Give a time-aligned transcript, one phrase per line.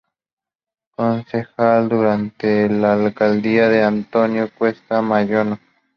[0.95, 5.59] Concejal durante la alcaldía de Antonio Cuesta Moyano.